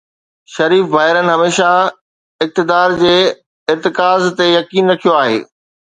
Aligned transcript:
شريف 0.53 0.85
ڀائرن 0.93 1.27
هميشه 1.35 1.69
اقتدار 2.45 2.95
جي 3.03 3.15
ارتکاز 3.75 4.21
تي 4.41 4.51
يقين 4.57 4.93
رکيو 4.95 5.17
آهي. 5.21 5.37